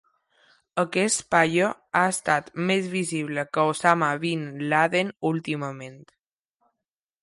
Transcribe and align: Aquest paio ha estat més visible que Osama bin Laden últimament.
Aquest 0.83 1.21
paio 1.35 1.67
ha 1.99 2.01
estat 2.15 2.49
més 2.71 2.89
visible 2.95 3.47
que 3.59 3.69
Osama 3.75 4.11
bin 4.27 4.51
Laden 4.75 5.17
últimament. 5.35 6.05